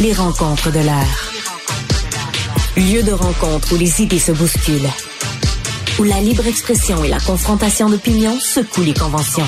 Les 0.00 0.14
rencontres 0.14 0.72
de 0.72 0.78
l'air. 0.78 1.30
Lieu 2.74 3.02
de 3.02 3.12
rencontre 3.12 3.74
où 3.74 3.76
les 3.76 4.00
idées 4.00 4.18
se 4.18 4.32
bousculent. 4.32 4.88
Où 5.98 6.04
la 6.04 6.22
libre 6.22 6.46
expression 6.46 7.04
et 7.04 7.08
la 7.08 7.20
confrontation 7.20 7.90
d'opinions 7.90 8.40
secouent 8.40 8.82
les 8.82 8.94
conventions. 8.94 9.46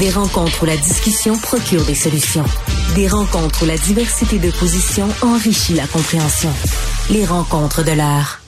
Des 0.00 0.10
rencontres 0.10 0.64
où 0.64 0.66
la 0.66 0.76
discussion 0.76 1.38
procure 1.38 1.84
des 1.84 1.94
solutions. 1.94 2.44
Des 2.96 3.06
rencontres 3.06 3.62
où 3.62 3.66
la 3.66 3.78
diversité 3.78 4.40
de 4.40 4.50
positions 4.50 5.08
enrichit 5.22 5.74
la 5.74 5.86
compréhension. 5.86 6.52
Les 7.10 7.24
rencontres 7.24 7.84
de 7.84 7.92
l'art. 7.92 8.40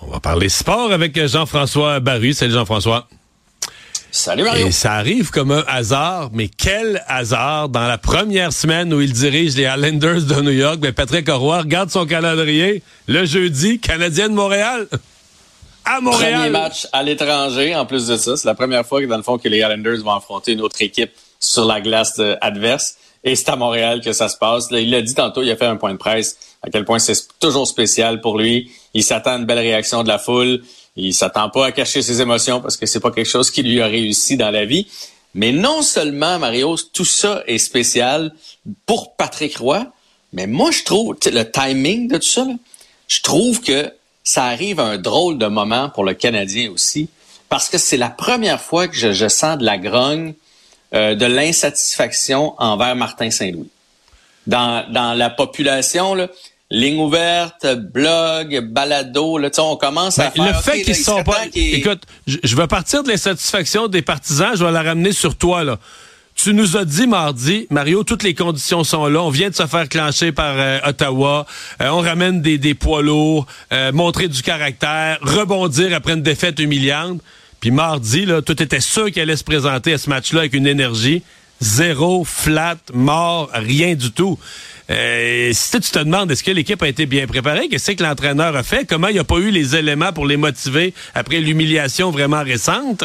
On 0.00 0.06
va 0.06 0.20
parler 0.20 0.48
sport 0.48 0.92
avec 0.92 1.18
Jean-François 1.26 1.98
Barry. 1.98 2.32
Salut 2.32 2.52
Jean-François. 2.52 3.08
Salut 4.14 4.44
Mario. 4.44 4.66
Et 4.66 4.72
ça 4.72 4.92
arrive 4.92 5.30
comme 5.30 5.52
un 5.52 5.64
hasard, 5.66 6.28
mais 6.34 6.48
quel 6.48 7.02
hasard 7.08 7.70
dans 7.70 7.88
la 7.88 7.96
première 7.96 8.52
semaine 8.52 8.92
où 8.92 9.00
il 9.00 9.10
dirige 9.10 9.56
les 9.56 9.62
Islanders 9.62 10.24
de 10.24 10.42
New 10.42 10.50
York. 10.50 10.80
Mais 10.82 10.92
Patrick 10.92 11.30
Roy 11.30 11.60
regarde 11.60 11.90
son 11.90 12.04
calendrier 12.04 12.82
le 13.08 13.24
jeudi, 13.24 13.80
Canadien 13.80 14.28
de 14.28 14.34
Montréal. 14.34 14.86
À 15.86 16.02
Montréal. 16.02 16.40
Premier 16.40 16.50
match 16.50 16.86
à 16.92 17.02
l'étranger, 17.02 17.74
en 17.74 17.86
plus 17.86 18.06
de 18.06 18.16
ça. 18.16 18.36
C'est 18.36 18.46
la 18.46 18.54
première 18.54 18.84
fois 18.84 19.00
que, 19.00 19.06
dans 19.06 19.16
le 19.16 19.22
fond, 19.22 19.38
que 19.38 19.48
les 19.48 19.60
Islanders 19.60 20.02
vont 20.04 20.12
affronter 20.12 20.52
une 20.52 20.60
autre 20.60 20.82
équipe 20.82 21.12
sur 21.40 21.64
la 21.64 21.80
glace 21.80 22.20
adverse. 22.42 22.96
Et 23.24 23.34
c'est 23.34 23.48
à 23.48 23.56
Montréal 23.56 24.02
que 24.02 24.12
ça 24.12 24.28
se 24.28 24.36
passe. 24.36 24.68
il 24.72 24.90
l'a 24.90 25.00
dit 25.00 25.14
tantôt, 25.14 25.42
il 25.42 25.50
a 25.50 25.56
fait 25.56 25.64
un 25.64 25.76
point 25.76 25.92
de 25.92 25.98
presse, 25.98 26.36
à 26.62 26.68
quel 26.68 26.84
point 26.84 26.98
c'est 26.98 27.16
toujours 27.40 27.66
spécial 27.66 28.20
pour 28.20 28.36
lui. 28.36 28.70
Il 28.94 29.02
s'attend 29.02 29.32
à 29.32 29.36
une 29.36 29.46
belle 29.46 29.58
réaction 29.58 30.02
de 30.02 30.08
la 30.08 30.18
foule. 30.18 30.62
Il 30.96 31.14
s'attend 31.14 31.48
pas 31.48 31.66
à 31.66 31.72
cacher 31.72 32.02
ses 32.02 32.20
émotions 32.20 32.60
parce 32.60 32.76
que 32.76 32.86
c'est 32.86 33.00
pas 33.00 33.10
quelque 33.10 33.28
chose 33.28 33.50
qui 33.50 33.62
lui 33.62 33.80
a 33.80 33.86
réussi 33.86 34.36
dans 34.36 34.50
la 34.50 34.64
vie. 34.64 34.86
Mais 35.34 35.52
non 35.52 35.82
seulement, 35.82 36.38
Mario, 36.38 36.76
tout 36.92 37.04
ça 37.04 37.42
est 37.46 37.58
spécial 37.58 38.34
pour 38.84 39.16
Patrick 39.16 39.56
Roy, 39.56 39.86
mais 40.32 40.46
moi, 40.46 40.70
je 40.70 40.82
trouve, 40.84 41.16
le 41.24 41.42
timing 41.44 42.08
de 42.08 42.18
tout 42.18 42.22
ça, 42.22 42.46
je 43.08 43.20
trouve 43.22 43.60
que 43.60 43.92
ça 44.24 44.44
arrive 44.44 44.80
à 44.80 44.84
un 44.84 44.98
drôle 44.98 45.38
de 45.38 45.46
moment 45.46 45.88
pour 45.88 46.04
le 46.04 46.14
Canadien 46.14 46.70
aussi, 46.70 47.08
parce 47.48 47.68
que 47.68 47.78
c'est 47.78 47.96
la 47.96 48.10
première 48.10 48.60
fois 48.60 48.88
que 48.88 48.94
je, 48.94 49.28
sens 49.28 49.58
de 49.58 49.64
la 49.64 49.78
grogne, 49.78 50.34
euh, 50.94 51.14
de 51.14 51.26
l'insatisfaction 51.26 52.54
envers 52.58 52.94
Martin 52.94 53.30
Saint-Louis. 53.30 53.70
Dans, 54.46 54.90
dans 54.90 55.14
la 55.14 55.30
population, 55.30 56.14
là, 56.14 56.28
ligne 56.72 56.98
ouverte, 56.98 57.66
blog, 57.92 58.60
balado, 58.70 59.36
là, 59.36 59.50
on 59.58 59.76
commence 59.76 60.18
à 60.18 60.30
ben, 60.30 60.44
faire... 60.44 60.56
Le 60.56 60.62
fait 60.62 60.82
qu'ils 60.82 60.96
sont 60.96 61.22
pas... 61.22 61.42
Écoute, 61.54 62.02
je 62.26 62.56
vais 62.56 62.66
partir 62.66 63.02
de 63.02 63.10
l'insatisfaction 63.10 63.88
des 63.88 64.02
partisans, 64.02 64.52
je 64.54 64.64
vais 64.64 64.72
la 64.72 64.82
ramener 64.82 65.12
sur 65.12 65.36
toi, 65.36 65.64
là. 65.64 65.78
Tu 66.34 66.54
nous 66.54 66.78
as 66.78 66.86
dit 66.86 67.06
mardi, 67.06 67.66
Mario, 67.68 68.04
toutes 68.04 68.22
les 68.22 68.32
conditions 68.32 68.84
sont 68.84 69.06
là. 69.06 69.22
On 69.22 69.28
vient 69.28 69.50
de 69.50 69.54
se 69.54 69.66
faire 69.66 69.86
clencher 69.86 70.32
par 70.32 70.54
euh, 70.56 70.78
Ottawa. 70.82 71.46
Euh, 71.82 71.90
on 71.90 72.00
ramène 72.00 72.40
des, 72.40 72.56
des 72.56 72.72
poids 72.72 73.02
lourds, 73.02 73.46
euh, 73.70 73.92
montrer 73.92 74.28
du 74.28 74.40
caractère, 74.40 75.18
rebondir 75.20 75.94
après 75.94 76.14
une 76.14 76.22
défaite 76.22 76.58
humiliante. 76.58 77.20
Puis 77.60 77.70
mardi, 77.70 78.24
là, 78.24 78.40
tout 78.40 78.60
était 78.62 78.80
sûr 78.80 79.12
qu'il 79.12 79.20
allait 79.20 79.36
se 79.36 79.44
présenter 79.44 79.92
à 79.92 79.98
ce 79.98 80.08
match-là 80.08 80.40
avec 80.40 80.54
une 80.54 80.66
énergie. 80.66 81.22
Zéro, 81.62 82.24
flat, 82.24 82.76
mort, 82.92 83.48
rien 83.54 83.94
du 83.94 84.10
tout. 84.10 84.36
si 84.88 85.70
tu 85.70 85.90
te 85.90 85.98
demandes, 86.00 86.30
est-ce 86.32 86.42
que 86.42 86.50
l'équipe 86.50 86.82
a 86.82 86.88
été 86.88 87.06
bien 87.06 87.26
préparée? 87.28 87.68
Qu'est-ce 87.68 87.92
que 87.92 88.02
l'entraîneur 88.02 88.56
a 88.56 88.64
fait? 88.64 88.84
Comment 88.84 89.08
il 89.08 89.18
a 89.18 89.24
pas 89.24 89.38
eu 89.38 89.50
les 89.50 89.76
éléments 89.76 90.12
pour 90.12 90.26
les 90.26 90.36
motiver 90.36 90.92
après 91.14 91.38
l'humiliation 91.38 92.10
vraiment 92.10 92.42
récente? 92.42 93.04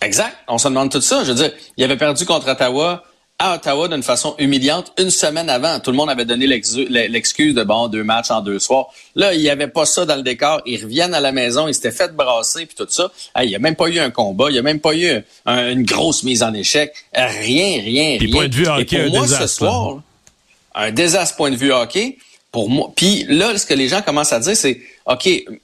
Exact. 0.00 0.36
On 0.48 0.58
se 0.58 0.66
demande 0.66 0.90
tout 0.90 1.00
ça. 1.00 1.22
Je 1.22 1.28
veux 1.28 1.36
dire, 1.36 1.52
il 1.76 1.84
avait 1.84 1.96
perdu 1.96 2.26
contre 2.26 2.48
Ottawa 2.48 3.04
à 3.40 3.54
Ottawa 3.54 3.88
d'une 3.88 4.02
façon 4.02 4.34
humiliante 4.38 4.92
une 4.98 5.08
semaine 5.08 5.48
avant. 5.48 5.80
Tout 5.80 5.90
le 5.90 5.96
monde 5.96 6.10
avait 6.10 6.26
donné 6.26 6.46
l'excuse 6.46 7.54
de 7.54 7.64
bon, 7.64 7.88
deux 7.88 8.04
matchs 8.04 8.30
en 8.30 8.42
deux 8.42 8.58
soirs. 8.58 8.88
Là, 9.16 9.32
il 9.32 9.40
n'y 9.40 9.48
avait 9.48 9.66
pas 9.66 9.86
ça 9.86 10.04
dans 10.04 10.16
le 10.16 10.22
décor. 10.22 10.60
Ils 10.66 10.82
reviennent 10.82 11.14
à 11.14 11.20
la 11.20 11.32
maison, 11.32 11.66
ils 11.66 11.74
s'étaient 11.74 11.90
fait 11.90 12.14
brasser 12.14 12.66
puis 12.66 12.76
tout 12.76 12.86
ça. 12.90 13.10
il 13.40 13.48
n'y 13.48 13.56
a 13.56 13.58
même 13.58 13.76
pas 13.76 13.88
eu 13.88 13.98
un 13.98 14.10
combat, 14.10 14.50
il 14.50 14.52
n'y 14.52 14.58
a 14.58 14.62
même 14.62 14.78
pas 14.78 14.94
eu 14.94 15.22
une 15.46 15.84
grosse 15.84 16.22
mise 16.22 16.42
en 16.42 16.52
échec. 16.52 16.92
Rien, 17.14 17.80
rien, 17.80 18.18
puis 18.18 18.30
Point 18.30 18.48
de 18.48 18.54
vue 18.54 18.68
hockey, 18.68 18.96
Et 18.96 19.04
pour 19.08 19.18
moi, 19.18 19.26
ce 19.26 19.46
soir, 19.46 20.02
un 20.74 20.90
désastre 20.92 21.36
point 21.36 21.50
de 21.50 21.56
vue 21.56 21.72
hockey. 21.72 22.18
Pour 22.52 22.68
moi, 22.68 22.92
puis 22.94 23.24
là, 23.28 23.56
ce 23.56 23.64
que 23.64 23.74
les 23.74 23.86
gens 23.86 24.02
commencent 24.02 24.32
à 24.32 24.40
dire, 24.40 24.56
c'est 24.56 24.80
OK. 25.06 25.22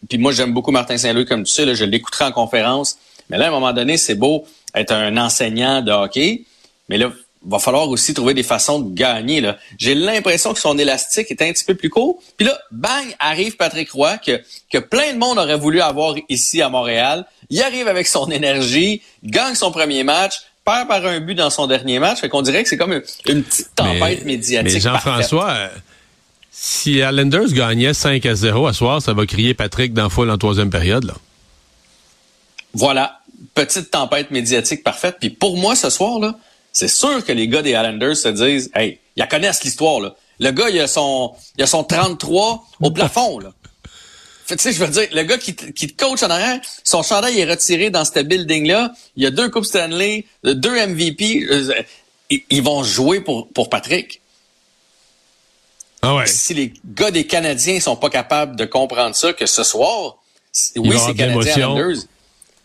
Puis 0.09 0.19
moi, 0.19 0.33
j'aime 0.33 0.53
beaucoup 0.55 0.71
Martin 0.71 0.97
Saint-Louis, 0.97 1.27
comme 1.27 1.43
tu 1.43 1.53
sais, 1.53 1.65
là, 1.65 1.75
je 1.75 1.85
l'écouterai 1.85 2.27
en 2.27 2.33
conférence. 2.33 2.97
Mais 3.29 3.39
là, 3.39 3.47
à 3.47 3.49
un 3.49 3.51
moment 3.51 3.73
donné, 3.73 3.97
c'est 3.97 4.15
beau 4.15 4.47
être 4.73 4.93
un 4.93 5.17
enseignant 5.17 5.83
de 5.83 5.91
hockey, 5.91 6.43
mais 6.89 6.97
là, 6.97 7.11
va 7.49 7.59
falloir 7.59 7.89
aussi 7.89 8.13
trouver 8.13 8.35
des 8.35 8.43
façons 8.43 8.81
de 8.81 8.95
gagner. 8.95 9.41
Là. 9.41 9.57
J'ai 9.79 9.95
l'impression 9.95 10.53
que 10.53 10.59
son 10.59 10.77
élastique 10.79 11.31
est 11.31 11.43
un 11.43 11.53
petit 11.53 11.65
peu 11.65 11.75
plus 11.75 11.91
court. 11.91 12.19
Puis 12.37 12.47
là, 12.47 12.59
bang, 12.71 13.07
arrive 13.19 13.57
Patrick 13.57 13.91
Roy, 13.91 14.19
que, 14.19 14.43
que 14.71 14.79
plein 14.79 15.13
de 15.13 15.19
monde 15.19 15.39
aurait 15.39 15.57
voulu 15.57 15.81
avoir 15.81 16.15
ici 16.29 16.61
à 16.61 16.69
Montréal. 16.69 17.25
Il 17.51 17.63
arrive 17.63 17.89
avec 17.89 18.07
son 18.07 18.31
énergie, 18.31 19.03
gagne 19.23 19.55
son 19.55 19.71
premier 19.71 20.03
match, 20.03 20.43
perd 20.65 20.89
par 20.89 21.07
un 21.07 21.21
but 21.21 21.37
dans 21.37 21.51
son 21.51 21.67
dernier 21.67 21.99
match. 21.99 22.21
Fait 22.21 22.29
qu'on 22.29 22.43
dirait 22.43 22.63
que 22.63 22.69
c'est 22.69 22.77
comme 22.77 22.93
une, 22.93 23.43
petite 23.43 23.75
tempête 23.75 24.25
médiatique. 24.25 24.75
Mais 24.75 24.81
Jean-François, 24.81 25.51
euh, 25.51 25.69
si 26.51 26.95
Islanders 26.95 27.53
gagnait 27.53 27.95
5 27.95 28.27
à 28.27 28.35
0 28.35 28.67
à 28.67 28.73
soir, 28.73 29.01
ça 29.01 29.13
va 29.13 29.25
crier 29.27 29.55
Patrick 29.55 29.95
dans 29.95 30.11
foule 30.11 30.31
en 30.31 30.39
troisième 30.39 30.71
période. 30.71 31.05
Là. 31.05 31.15
Voilà, 32.75 33.21
petite 33.55 33.91
tempête 33.91 34.31
médiatique 34.33 34.83
parfaite. 34.83 35.17
Puis 35.21 35.31
pour 35.31 35.57
moi, 35.57 35.77
ce 35.77 35.91
soir, 35.91 36.19
là, 36.19 36.37
c'est 36.77 36.89
sûr 36.89 37.25
que 37.25 37.33
les 37.33 37.49
gars 37.49 37.63
des 37.63 37.71
Islanders 37.71 38.15
se 38.19 38.29
disent, 38.29 38.71
hey, 38.75 38.99
ils 39.17 39.27
connaissent 39.29 39.65
l'histoire, 39.65 39.99
là. 39.99 40.15
Le 40.39 40.51
gars, 40.51 40.69
il 40.69 40.79
a 40.79 40.87
son, 40.87 41.35
il 41.57 41.65
a 41.65 41.67
son 41.67 41.85
33 41.85 42.67
au 42.83 42.91
plafond, 42.91 43.39
là. 43.39 43.55
Fait, 44.45 44.57
tu 44.57 44.63
sais, 44.63 44.73
je 44.75 44.85
veux 44.85 44.91
dire, 44.91 45.09
le 45.11 45.23
gars 45.23 45.39
qui, 45.39 45.57
qui 45.57 45.89
te 45.89 46.05
coach 46.05 46.23
en 46.23 46.29
arrière, 46.29 46.61
son 46.85 47.03
chandail 47.03 47.41
est 47.41 47.47
retiré 47.47 47.89
dans 47.89 48.05
ce 48.05 48.21
building-là. 48.21 48.93
Il 49.17 49.23
y 49.23 49.27
a 49.27 49.31
deux 49.31 49.49
Coupes 49.49 49.65
Stanley, 49.65 50.27
deux 50.45 50.87
MVP. 50.87 51.47
Euh, 51.51 51.83
ils 52.29 52.63
vont 52.63 52.85
jouer 52.85 53.21
pour, 53.21 53.49
pour 53.49 53.71
Patrick. 53.71 54.21
Ah 56.03 56.17
ouais. 56.17 56.27
Si 56.27 56.53
les 56.53 56.75
gars 56.85 57.11
des 57.11 57.27
Canadiens 57.27 57.81
sont 57.81 57.97
pas 57.97 58.11
capables 58.11 58.55
de 58.55 58.67
comprendre 58.67 59.17
ça, 59.17 59.33
que 59.33 59.47
ce 59.47 59.65
soir, 59.65 60.19
oui, 60.77 60.99
c'est 61.07 61.15
Canadiens 61.15 61.53
Islanders, 61.53 62.03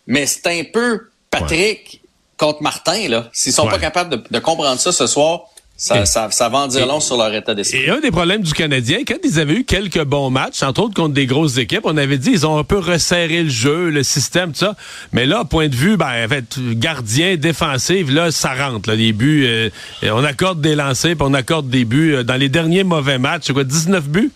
mais 0.05 0.25
c'est 0.25 0.47
un 0.47 0.65
peu 0.65 1.07
Patrick 1.29 2.01
contre 2.41 2.63
Martin, 2.63 3.07
là. 3.07 3.29
S'ils 3.31 3.53
sont 3.53 3.67
pas 3.67 3.77
capables 3.77 4.23
de, 4.29 4.39
comprendre 4.39 4.79
ça 4.79 4.91
ce 4.91 5.05
soir, 5.05 5.41
ça, 5.77 6.05
ça, 6.05 6.49
va 6.49 6.59
en 6.59 6.67
dire 6.67 6.85
long 6.85 6.99
sur 6.99 7.17
leur 7.17 7.33
état 7.33 7.53
d'esprit. 7.55 7.83
Et 7.83 7.89
un 7.89 7.99
des 7.99 8.11
problèmes 8.11 8.41
du 8.41 8.53
Canadien, 8.53 8.99
quand 9.07 9.15
ils 9.23 9.39
avaient 9.39 9.55
eu 9.55 9.63
quelques 9.63 10.03
bons 10.03 10.29
matchs, 10.29 10.61
entre 10.61 10.83
autres 10.83 10.93
contre 10.93 11.13
des 11.13 11.25
grosses 11.25 11.57
équipes, 11.57 11.81
on 11.85 11.97
avait 11.97 12.17
dit 12.17 12.31
ils 12.31 12.45
ont 12.45 12.57
un 12.57 12.63
peu 12.63 12.77
resserré 12.77 13.43
le 13.43 13.49
jeu, 13.49 13.89
le 13.89 14.03
système, 14.03 14.51
tout 14.51 14.59
ça. 14.59 14.75
Mais 15.11 15.25
là, 15.25 15.43
point 15.43 15.69
de 15.69 15.75
vue, 15.75 15.97
ben, 15.97 16.27
fait, 16.27 16.45
gardien, 16.73 17.35
défensif, 17.35 18.11
là, 18.11 18.31
ça 18.31 18.53
rentre. 18.53 18.89
Là, 18.89 18.95
les 18.95 19.11
buts, 19.11 19.45
euh, 19.47 19.69
on 20.03 20.23
accorde 20.23 20.61
des 20.61 20.75
lancers, 20.75 21.15
puis 21.15 21.27
on 21.27 21.33
accorde 21.33 21.69
des 21.69 21.85
buts. 21.85 22.15
Euh, 22.15 22.23
dans 22.23 22.35
les 22.35 22.49
derniers 22.49 22.83
mauvais 22.83 23.17
matchs, 23.17 23.43
c'est 23.47 23.53
quoi, 23.53 23.63
19 23.63 24.07
buts? 24.07 24.31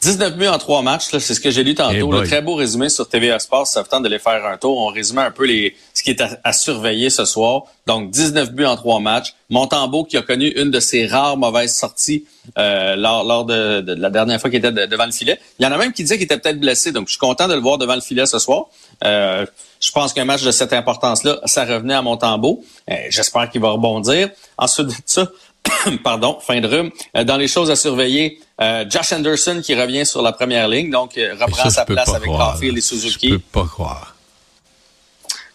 19 0.00 0.36
buts 0.36 0.46
en 0.46 0.58
trois 0.58 0.82
matchs, 0.82 1.06
c'est 1.10 1.20
ce 1.20 1.40
que 1.40 1.50
j'ai 1.50 1.64
lu 1.64 1.74
tantôt. 1.74 2.12
Le 2.12 2.26
très 2.26 2.40
beau 2.40 2.54
résumé 2.54 2.88
sur 2.88 3.08
TVA 3.08 3.38
Sports, 3.38 3.66
ça 3.66 3.82
vous 3.82 3.88
tente 3.88 4.04
de 4.04 4.08
les 4.08 4.20
faire 4.20 4.44
un 4.46 4.56
tour. 4.56 4.78
On 4.78 4.86
résumait 4.88 5.22
un 5.22 5.30
peu 5.32 5.44
les, 5.44 5.74
ce 5.98 6.02
qui 6.02 6.10
est 6.10 6.22
à, 6.22 6.52
surveiller 6.52 7.10
ce 7.10 7.24
soir. 7.24 7.62
Donc, 7.86 8.10
19 8.10 8.52
buts 8.52 8.64
en 8.64 8.76
trois 8.76 9.00
matchs. 9.00 9.34
Montembeau 9.50 10.04
qui 10.04 10.16
a 10.16 10.22
connu 10.22 10.48
une 10.48 10.70
de 10.70 10.78
ses 10.78 11.06
rares 11.06 11.36
mauvaises 11.36 11.74
sorties 11.74 12.24
euh, 12.56 12.94
lors, 12.94 13.24
lors 13.24 13.44
de, 13.44 13.84
la 13.98 14.10
dernière 14.10 14.40
fois 14.40 14.48
qu'il 14.48 14.64
était 14.64 14.86
devant 14.86 15.06
le 15.06 15.12
filet. 15.12 15.40
Il 15.58 15.64
y 15.64 15.66
en 15.66 15.72
a 15.72 15.76
même 15.76 15.92
qui 15.92 16.02
disaient 16.02 16.16
qu'il 16.16 16.24
était 16.24 16.38
peut-être 16.38 16.60
blessé. 16.60 16.92
Donc, 16.92 17.08
je 17.08 17.12
suis 17.12 17.18
content 17.18 17.48
de 17.48 17.54
le 17.54 17.60
voir 17.60 17.78
devant 17.78 17.96
le 17.96 18.00
filet 18.00 18.26
ce 18.26 18.38
soir. 18.38 18.66
Euh, 19.04 19.44
je 19.80 19.90
pense 19.90 20.12
qu'un 20.12 20.24
match 20.24 20.42
de 20.42 20.50
cette 20.52 20.72
importance-là, 20.72 21.40
ça 21.46 21.64
revenait 21.64 21.94
à 21.94 22.02
Montembeau. 22.02 22.62
Euh, 22.90 22.94
j'espère 23.10 23.50
qu'il 23.50 23.60
va 23.60 23.70
rebondir. 23.70 24.30
Ensuite 24.56 24.86
de 24.86 24.94
ça, 25.04 25.28
pardon, 26.04 26.38
fin 26.40 26.60
de 26.60 26.68
rhume. 26.68 26.90
Euh, 27.16 27.24
dans 27.24 27.36
les 27.36 27.48
choses 27.48 27.70
à 27.70 27.76
surveiller, 27.76 28.40
euh, 28.60 28.84
Josh 28.88 29.12
Anderson 29.12 29.60
qui 29.62 29.74
revient 29.74 30.06
sur 30.06 30.22
la 30.22 30.32
première 30.32 30.68
ligne, 30.68 30.90
donc 30.90 31.16
euh, 31.16 31.34
reprend 31.40 31.70
sa 31.70 31.84
place 31.84 32.08
avec 32.08 32.30
Caulfield 32.30 32.76
et 32.76 32.80
Suzuki. 32.80 33.28
Je 33.30 33.34
peux 33.34 33.40
pas 33.52 33.66
croire. 33.66 34.14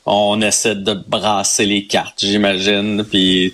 On 0.05 0.41
essaie 0.41 0.75
de 0.75 0.93
brasser 0.93 1.65
les 1.65 1.85
cartes, 1.85 2.19
j'imagine, 2.19 3.05
puis 3.09 3.53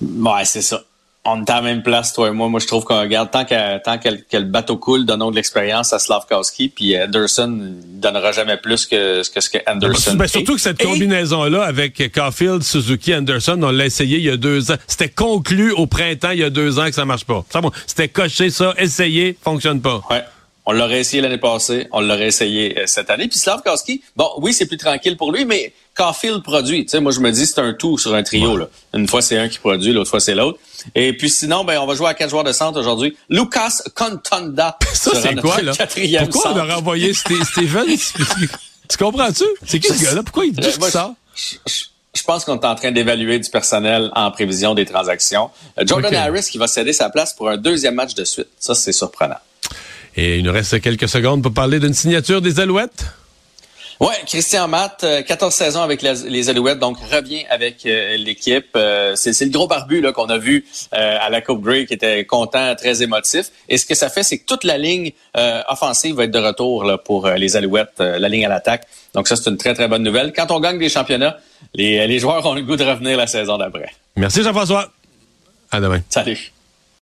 ouais, 0.00 0.44
c'est 0.44 0.62
ça 0.62 0.82
on 1.30 1.44
est 1.44 1.50
à 1.50 1.56
la 1.56 1.62
même 1.62 1.82
place, 1.82 2.12
toi 2.12 2.28
et 2.28 2.30
moi. 2.30 2.48
Moi, 2.48 2.60
je 2.60 2.66
trouve 2.66 2.84
qu'on 2.84 3.00
regarde 3.00 3.30
tant 3.30 3.44
que, 3.44 3.78
tant 3.82 3.98
que, 3.98 4.08
le 4.08 4.44
bateau 4.44 4.76
coule, 4.76 5.04
donnons 5.04 5.30
de 5.30 5.36
l'expérience 5.36 5.92
à 5.92 5.98
Slavkowski, 5.98 6.68
puis 6.68 7.00
Anderson 7.00 7.48
ne 7.48 8.00
donnera 8.00 8.32
jamais 8.32 8.56
plus 8.56 8.86
que, 8.86 9.28
que 9.28 9.40
ce 9.40 9.50
que 9.50 9.58
Anderson. 9.66 10.14
Ben, 10.14 10.26
surtout 10.26 10.54
que 10.54 10.60
cette 10.60 10.82
combinaison-là 10.82 11.64
avec 11.64 12.12
Caulfield, 12.12 12.62
Suzuki, 12.62 13.14
Anderson, 13.14 13.58
on 13.62 13.70
l'a 13.70 13.86
essayé 13.86 14.18
il 14.18 14.24
y 14.24 14.30
a 14.30 14.36
deux 14.36 14.70
ans. 14.70 14.76
C'était 14.86 15.08
conclu 15.08 15.72
au 15.72 15.86
printemps 15.86 16.30
il 16.30 16.40
y 16.40 16.44
a 16.44 16.50
deux 16.50 16.78
ans 16.78 16.86
que 16.86 16.94
ça 16.94 17.04
marche 17.04 17.24
pas. 17.24 17.44
C'était 17.86 18.08
coché 18.08 18.50
ça, 18.50 18.74
essayé, 18.78 19.36
fonctionne 19.42 19.80
pas. 19.80 20.02
Ouais. 20.10 20.24
On 20.70 20.72
l'aurait 20.72 21.00
essayé 21.00 21.22
l'année 21.22 21.38
passée, 21.38 21.88
on 21.92 22.02
l'aurait 22.02 22.26
essayé 22.26 22.78
euh, 22.78 22.82
cette 22.84 23.08
année. 23.08 23.26
Puis 23.26 23.38
Slavkowski, 23.38 24.02
bon, 24.16 24.28
oui, 24.36 24.52
c'est 24.52 24.66
plus 24.66 24.76
tranquille 24.76 25.16
pour 25.16 25.32
lui, 25.32 25.46
mais 25.46 25.72
Caulfield 25.96 26.42
produit. 26.42 26.84
Tu 26.84 26.90
sais, 26.90 27.00
moi, 27.00 27.10
je 27.10 27.20
me 27.20 27.32
dis, 27.32 27.46
c'est 27.46 27.58
un 27.58 27.72
tout 27.72 27.96
sur 27.96 28.14
un 28.14 28.22
trio. 28.22 28.54
Là. 28.54 28.68
Une 28.92 29.08
fois, 29.08 29.22
c'est 29.22 29.38
un 29.38 29.48
qui 29.48 29.58
produit, 29.60 29.94
l'autre 29.94 30.10
fois, 30.10 30.20
c'est 30.20 30.34
l'autre. 30.34 30.58
Et 30.94 31.16
puis 31.16 31.30
sinon, 31.30 31.64
ben, 31.64 31.78
on 31.80 31.86
va 31.86 31.94
jouer 31.94 32.08
à 32.08 32.12
quatre 32.12 32.28
joueurs 32.28 32.44
de 32.44 32.52
centre 32.52 32.78
aujourd'hui. 32.78 33.16
Lucas 33.30 33.80
Contonda. 33.94 34.76
Ça, 34.92 35.12
c'est 35.18 35.36
quoi, 35.36 35.62
là? 35.62 35.72
Pourquoi 36.30 36.52
on 36.52 36.56
a 36.58 36.74
renvoyé 36.74 37.14
Steven? 37.14 37.86
tu 38.88 38.98
comprends-tu? 38.98 39.44
C'est 39.64 39.80
qui 39.80 39.88
ce 39.88 40.04
gars-là? 40.04 40.22
Pourquoi 40.22 40.44
il 40.44 40.52
dit 40.52 40.68
euh, 40.68 40.90
ça? 40.90 41.14
Je 41.34 42.22
pense 42.24 42.44
qu'on 42.44 42.60
est 42.60 42.66
en 42.66 42.74
train 42.74 42.90
d'évaluer 42.90 43.38
du 43.38 43.48
personnel 43.48 44.10
en 44.14 44.30
prévision 44.30 44.74
des 44.74 44.84
transactions. 44.84 45.48
Euh, 45.78 45.84
Jordan 45.86 46.14
Harris 46.14 46.48
qui 46.50 46.58
va 46.58 46.66
céder 46.66 46.92
sa 46.92 47.08
place 47.08 47.32
pour 47.32 47.48
un 47.48 47.56
deuxième 47.56 47.94
match 47.94 48.14
de 48.14 48.24
suite. 48.24 48.48
Ça, 48.58 48.74
c'est 48.74 48.92
surprenant. 48.92 49.38
Et 50.20 50.38
il 50.38 50.44
nous 50.44 50.50
reste 50.50 50.80
quelques 50.80 51.08
secondes 51.08 51.44
pour 51.44 51.54
parler 51.54 51.78
d'une 51.78 51.94
signature 51.94 52.42
des 52.42 52.58
Alouettes. 52.58 53.06
Ouais, 54.00 54.16
Christian 54.26 54.66
Matt, 54.66 55.06
14 55.24 55.54
euh, 55.54 55.64
saisons 55.64 55.80
avec 55.80 56.02
les 56.02 56.50
Alouettes, 56.50 56.80
donc 56.80 56.96
revient 57.12 57.44
avec 57.48 57.86
euh, 57.86 58.16
l'équipe. 58.16 58.66
Euh, 58.74 59.14
c'est 59.14 59.40
le 59.40 59.50
gros 59.52 59.68
barbu 59.68 60.00
là 60.00 60.10
qu'on 60.10 60.26
a 60.26 60.36
vu 60.36 60.66
à 60.90 61.30
la 61.30 61.40
Coupe 61.40 61.62
Grey 61.62 61.86
qui 61.86 61.94
était 61.94 62.24
content, 62.24 62.74
très 62.74 63.00
émotif. 63.00 63.52
Et 63.68 63.78
ce 63.78 63.86
que 63.86 63.94
ça 63.94 64.08
fait, 64.08 64.24
c'est 64.24 64.38
que 64.38 64.44
toute 64.44 64.64
la 64.64 64.76
ligne 64.76 65.12
offensive 65.68 66.16
va 66.16 66.24
être 66.24 66.32
de 66.32 66.40
retour 66.40 66.82
là, 66.82 66.98
pour 66.98 67.28
les 67.28 67.56
Alouettes, 67.56 68.00
la 68.00 68.28
ligne 68.28 68.44
à 68.44 68.48
l'attaque. 68.48 68.88
Donc 69.14 69.28
ça, 69.28 69.36
c'est 69.36 69.48
une 69.48 69.56
très, 69.56 69.74
très 69.74 69.86
bonne 69.86 70.02
nouvelle. 70.02 70.32
Quand 70.32 70.50
on 70.50 70.58
gagne 70.58 70.80
des 70.80 70.88
championnats, 70.88 71.36
les, 71.74 72.08
les 72.08 72.18
joueurs 72.18 72.44
ont 72.44 72.54
le 72.54 72.62
goût 72.62 72.76
de 72.76 72.84
revenir 72.84 73.16
la 73.16 73.28
saison 73.28 73.56
d'après. 73.56 73.92
Merci 74.16 74.42
Jean-François. 74.42 74.90
À 75.70 75.80
demain. 75.80 76.00
Salut. 76.08 76.52